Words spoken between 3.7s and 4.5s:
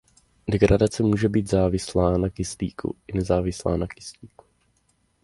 na kyslíku.